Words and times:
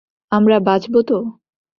আমরা 0.31 0.57
বাঁচবো 0.59 0.99
তো? 1.01 1.17